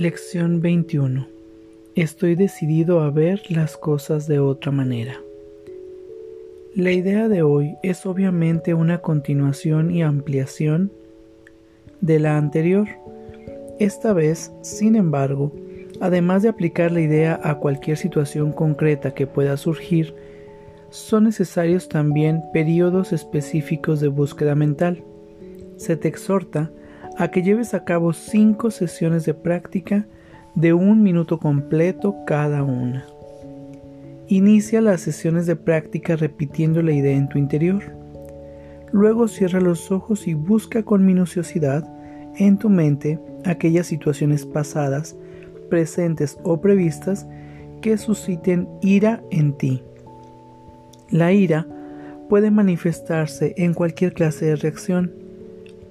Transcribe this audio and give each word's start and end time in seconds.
Lección 0.00 0.62
21. 0.62 1.28
Estoy 1.94 2.34
decidido 2.34 3.00
a 3.00 3.10
ver 3.10 3.42
las 3.50 3.76
cosas 3.76 4.26
de 4.26 4.38
otra 4.38 4.72
manera. 4.72 5.20
La 6.74 6.90
idea 6.90 7.28
de 7.28 7.42
hoy 7.42 7.76
es 7.82 8.06
obviamente 8.06 8.72
una 8.72 9.02
continuación 9.02 9.90
y 9.90 10.02
ampliación 10.02 10.90
de 12.00 12.18
la 12.18 12.38
anterior. 12.38 12.88
Esta 13.78 14.14
vez, 14.14 14.50
sin 14.62 14.96
embargo, 14.96 15.52
además 16.00 16.44
de 16.44 16.48
aplicar 16.48 16.92
la 16.92 17.02
idea 17.02 17.38
a 17.44 17.58
cualquier 17.58 17.98
situación 17.98 18.52
concreta 18.52 19.12
que 19.12 19.26
pueda 19.26 19.58
surgir, 19.58 20.14
son 20.88 21.24
necesarios 21.24 21.90
también 21.90 22.40
periodos 22.54 23.12
específicos 23.12 24.00
de 24.00 24.08
búsqueda 24.08 24.54
mental. 24.54 25.04
Se 25.76 25.94
te 25.98 26.08
exhorta 26.08 26.70
a 27.20 27.30
que 27.30 27.42
lleves 27.42 27.74
a 27.74 27.84
cabo 27.84 28.14
cinco 28.14 28.70
sesiones 28.70 29.26
de 29.26 29.34
práctica 29.34 30.06
de 30.54 30.72
un 30.72 31.02
minuto 31.02 31.38
completo 31.38 32.16
cada 32.26 32.62
una. 32.62 33.04
Inicia 34.28 34.80
las 34.80 35.02
sesiones 35.02 35.44
de 35.44 35.54
práctica 35.54 36.16
repitiendo 36.16 36.80
la 36.80 36.92
idea 36.92 37.14
en 37.14 37.28
tu 37.28 37.36
interior. 37.36 37.82
Luego 38.90 39.28
cierra 39.28 39.60
los 39.60 39.92
ojos 39.92 40.26
y 40.26 40.32
busca 40.32 40.82
con 40.82 41.04
minuciosidad 41.04 41.86
en 42.36 42.56
tu 42.56 42.70
mente 42.70 43.20
aquellas 43.44 43.86
situaciones 43.86 44.46
pasadas, 44.46 45.14
presentes 45.68 46.38
o 46.42 46.62
previstas 46.62 47.26
que 47.82 47.98
susciten 47.98 48.66
ira 48.80 49.22
en 49.30 49.52
ti. 49.58 49.82
La 51.10 51.34
ira 51.34 51.66
puede 52.30 52.50
manifestarse 52.50 53.52
en 53.58 53.74
cualquier 53.74 54.14
clase 54.14 54.46
de 54.46 54.56
reacción, 54.56 55.12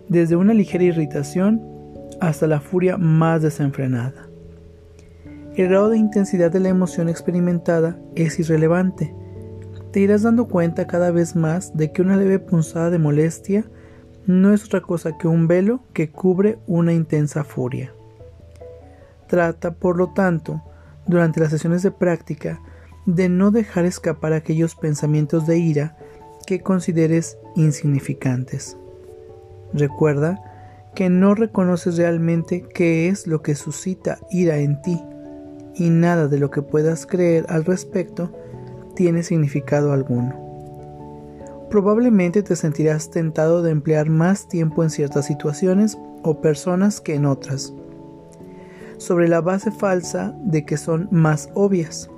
desde 0.10 0.36
una 0.36 0.54
ligera 0.54 0.84
irritación 0.84 1.62
hasta 2.20 2.48
la 2.48 2.60
furia 2.60 2.98
más 2.98 3.42
desenfrenada. 3.42 4.28
El 5.56 5.70
grado 5.70 5.90
de 5.90 5.98
intensidad 5.98 6.52
de 6.52 6.60
la 6.60 6.70
emoción 6.70 7.10
experimentada 7.10 8.00
es 8.16 8.40
irrelevante. 8.40 9.14
Te 9.92 10.00
irás 10.00 10.24
dando 10.24 10.48
cuenta 10.48 10.88
cada 10.88 11.12
vez 11.12 11.36
más 11.36 11.76
de 11.76 11.92
que 11.92 12.02
una 12.02 12.18
leve 12.18 12.40
punzada 12.40 12.90
de 12.90 13.00
molestia 13.00 13.66
no 14.26 14.54
es 14.54 14.66
otra 14.66 14.82
cosa 14.82 15.18
que 15.18 15.28
un 15.28 15.48
velo 15.48 15.82
que 15.94 16.12
cubre 16.12 16.60
una 16.68 16.94
intensa 16.94 17.44
furia. 17.44 17.94
Trata, 19.28 19.74
por 19.74 19.98
lo 19.98 20.14
tanto, 20.14 20.62
durante 21.08 21.40
las 21.40 21.50
sesiones 21.50 21.82
de 21.84 21.92
práctica, 21.92 22.62
de 23.06 23.30
no 23.30 23.52
dejar 23.52 23.86
escapar 23.86 24.34
aquellos 24.34 24.76
pensamientos 24.76 25.48
de 25.48 25.58
ira 25.58 25.98
que 26.46 26.62
consideres 26.62 27.38
insignificantes. 27.56 28.78
Recuerda 29.74 30.42
que 30.96 31.10
no 31.10 31.36
reconoces 31.36 31.98
realmente 31.98 32.64
qué 32.74 33.08
es 33.08 33.28
lo 33.28 33.42
que 33.42 33.56
suscita 33.56 34.20
ira 34.30 34.58
en 34.58 34.82
ti 34.82 35.02
y 35.76 35.90
nada 35.90 36.28
de 36.28 36.40
lo 36.40 36.50
que 36.52 36.62
puedas 36.62 37.06
creer 37.06 37.46
al 37.50 37.66
respecto 37.66 38.32
tiene 38.96 39.24
significado 39.24 39.94
alguno. 39.94 40.36
Probablemente 41.70 42.42
te 42.42 42.56
sentirás 42.56 43.12
tentado 43.12 43.62
de 43.62 43.72
emplear 43.72 44.10
más 44.10 44.48
tiempo 44.48 44.84
en 44.84 44.90
ciertas 44.90 45.28
situaciones 45.28 45.98
o 46.24 46.42
personas 46.42 47.00
que 47.00 47.16
en 47.16 47.26
otras, 47.26 47.74
sobre 48.98 49.28
la 49.28 49.40
base 49.40 49.72
falsa 49.72 50.36
de 50.44 50.66
que 50.66 50.78
son 50.78 51.08
más 51.12 51.50
obvias. 51.54 52.10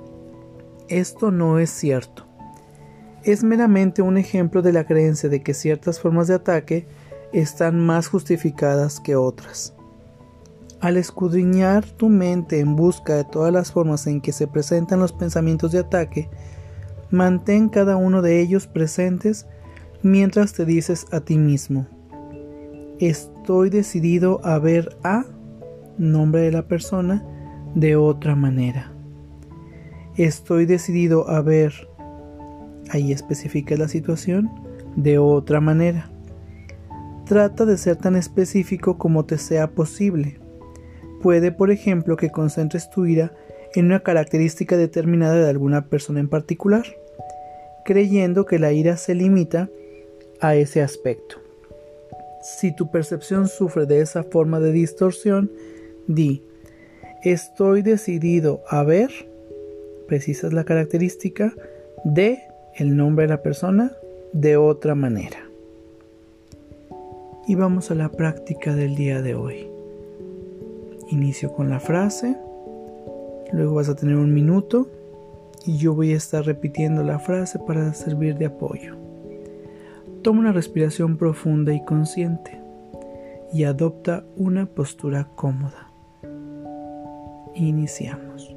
Esto 0.88 1.30
no 1.30 1.58
es 1.58 1.70
cierto. 1.70 2.26
Es 3.22 3.44
meramente 3.44 4.02
un 4.02 4.18
ejemplo 4.18 4.62
de 4.62 4.72
la 4.72 4.84
creencia 4.84 5.28
de 5.28 5.42
que 5.42 5.54
ciertas 5.54 6.00
formas 6.00 6.26
de 6.26 6.34
ataque 6.34 6.86
están 7.32 7.78
más 7.80 8.08
justificadas 8.08 9.00
que 9.00 9.16
otras. 9.16 9.74
Al 10.80 10.96
escudriñar 10.96 11.84
tu 11.84 12.08
mente 12.08 12.58
en 12.58 12.76
busca 12.76 13.14
de 13.14 13.24
todas 13.24 13.52
las 13.52 13.72
formas 13.72 14.06
en 14.06 14.20
que 14.20 14.32
se 14.32 14.48
presentan 14.48 14.98
los 14.98 15.12
pensamientos 15.12 15.72
de 15.72 15.78
ataque, 15.78 16.28
mantén 17.10 17.68
cada 17.68 17.96
uno 17.96 18.22
de 18.22 18.40
ellos 18.40 18.66
presentes 18.66 19.46
mientras 20.02 20.52
te 20.52 20.64
dices 20.64 21.06
a 21.12 21.20
ti 21.20 21.38
mismo, 21.38 21.86
estoy 22.98 23.70
decidido 23.70 24.40
a 24.44 24.58
ver 24.58 24.96
a, 25.04 25.24
nombre 25.98 26.42
de 26.42 26.52
la 26.52 26.66
persona, 26.66 27.24
de 27.74 27.96
otra 27.96 28.34
manera. 28.34 28.92
Estoy 30.16 30.66
decidido 30.66 31.28
a 31.28 31.40
ver, 31.40 31.72
ahí 32.90 33.12
especifica 33.12 33.76
la 33.76 33.88
situación, 33.88 34.50
de 34.96 35.18
otra 35.18 35.60
manera. 35.60 36.10
Trata 37.26 37.64
de 37.64 37.78
ser 37.78 37.96
tan 37.96 38.16
específico 38.16 38.98
como 38.98 39.24
te 39.24 39.38
sea 39.38 39.70
posible. 39.70 40.38
Puede, 41.22 41.52
por 41.52 41.70
ejemplo, 41.70 42.16
que 42.16 42.30
concentres 42.30 42.90
tu 42.90 43.06
ira 43.06 43.32
en 43.74 43.86
una 43.86 44.00
característica 44.00 44.76
determinada 44.76 45.36
de 45.36 45.48
alguna 45.48 45.86
persona 45.86 46.18
en 46.18 46.28
particular, 46.28 46.84
creyendo 47.84 48.44
que 48.44 48.58
la 48.58 48.72
ira 48.72 48.96
se 48.96 49.14
limita 49.14 49.70
a 50.40 50.56
ese 50.56 50.82
aspecto. 50.82 51.36
Si 52.42 52.74
tu 52.74 52.90
percepción 52.90 53.46
sufre 53.46 53.86
de 53.86 54.00
esa 54.00 54.24
forma 54.24 54.58
de 54.58 54.72
distorsión, 54.72 55.52
di, 56.08 56.42
estoy 57.22 57.82
decidido 57.82 58.62
a 58.68 58.82
ver, 58.82 59.10
precisas 60.08 60.52
la 60.52 60.64
característica, 60.64 61.54
de 62.04 62.40
el 62.74 62.96
nombre 62.96 63.26
de 63.26 63.28
la 63.28 63.42
persona 63.42 63.92
de 64.32 64.56
otra 64.56 64.96
manera 64.96 65.51
y 67.46 67.54
vamos 67.54 67.90
a 67.90 67.94
la 67.94 68.10
práctica 68.10 68.74
del 68.74 68.94
día 68.94 69.20
de 69.20 69.34
hoy. 69.34 69.68
Inicio 71.08 71.52
con 71.52 71.68
la 71.68 71.80
frase, 71.80 72.36
luego 73.52 73.74
vas 73.74 73.88
a 73.88 73.96
tener 73.96 74.16
un 74.16 74.32
minuto 74.32 74.88
y 75.66 75.76
yo 75.76 75.94
voy 75.94 76.12
a 76.12 76.16
estar 76.16 76.44
repitiendo 76.44 77.02
la 77.02 77.18
frase 77.18 77.58
para 77.58 77.92
servir 77.94 78.36
de 78.36 78.46
apoyo. 78.46 78.96
Toma 80.22 80.40
una 80.40 80.52
respiración 80.52 81.16
profunda 81.16 81.74
y 81.74 81.84
consciente 81.84 82.60
y 83.52 83.64
adopta 83.64 84.24
una 84.36 84.66
postura 84.66 85.28
cómoda. 85.34 85.90
Iniciamos. 87.54 88.54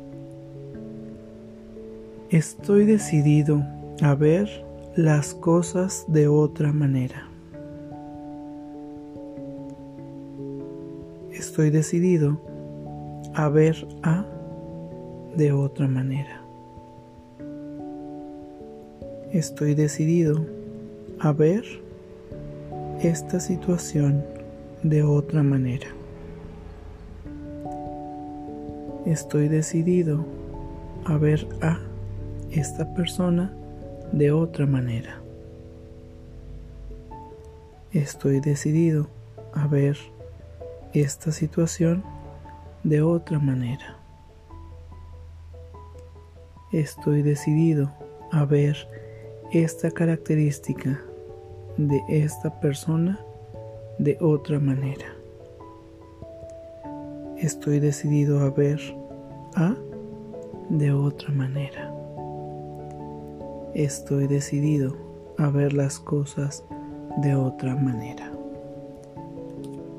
Estoy 2.29 2.85
decidido 2.85 3.63
a 4.01 4.15
ver 4.15 4.65
las 4.95 5.33
cosas 5.33 6.05
de 6.07 6.27
otra 6.27 6.71
manera. 6.71 7.34
Estoy 11.37 11.69
decidido 11.69 12.39
a 13.33 13.49
ver 13.49 13.75
a 14.03 14.25
de 15.35 15.51
otra 15.51 15.87
manera. 15.87 16.41
Estoy 19.33 19.75
decidido 19.75 20.45
a 21.19 21.33
ver 21.33 21.65
esta 23.01 23.41
situación 23.41 24.23
de 24.83 25.03
otra 25.03 25.43
manera. 25.43 25.87
Estoy 29.05 29.49
decidido 29.49 30.25
a 31.03 31.17
ver 31.17 31.47
a 31.61 31.79
esta 32.51 32.93
persona 32.93 33.53
de 34.13 34.31
otra 34.31 34.65
manera. 34.65 35.21
Estoy 37.91 38.39
decidido 38.39 39.07
a 39.53 39.67
ver 39.67 39.97
esta 40.95 41.31
situación 41.31 42.03
de 42.83 43.01
otra 43.01 43.37
manera. 43.37 43.97
Estoy 46.71 47.21
decidido 47.21 47.91
a 48.31 48.45
ver 48.45 48.75
esta 49.51 49.91
característica 49.91 51.01
de 51.77 52.01
esta 52.07 52.59
persona 52.61 53.19
de 53.99 54.17
otra 54.21 54.59
manera. 54.59 55.05
Estoy 57.37 57.79
decidido 57.79 58.39
a 58.39 58.49
ver 58.49 58.79
a 59.55 59.75
de 60.69 60.93
otra 60.93 61.31
manera. 61.31 61.93
Estoy 63.73 64.27
decidido 64.27 64.95
a 65.37 65.49
ver 65.49 65.73
las 65.73 65.99
cosas 65.99 66.63
de 67.17 67.35
otra 67.35 67.75
manera. 67.75 68.34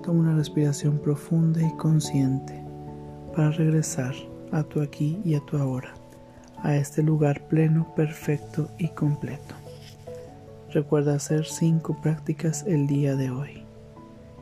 Toma 0.07 0.21
una 0.21 0.37
respiración 0.37 0.99
profunda 1.01 1.61
y 1.61 1.77
consciente 1.79 2.65
para 3.35 3.51
regresar 3.51 4.15
a 4.53 4.63
tu 4.63 4.81
aquí 4.81 5.21
y 5.25 5.35
a 5.35 5.41
tu 5.41 5.57
ahora, 5.57 5.95
a 6.59 6.77
este 6.77 7.03
lugar 7.03 7.49
pleno, 7.49 7.93
perfecto 7.97 8.69
y 8.79 8.87
completo. 8.91 9.57
Recuerda 10.71 11.17
hacer 11.17 11.45
cinco 11.45 12.01
prácticas 12.01 12.65
el 12.69 12.87
día 12.87 13.17
de 13.17 13.33
hoy. 13.33 13.65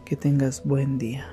Que 0.05 0.16
tengas 0.16 0.62
buen 0.64 0.99
día. 0.99 1.25